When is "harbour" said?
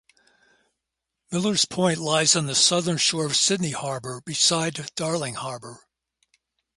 3.69-4.19, 5.35-5.85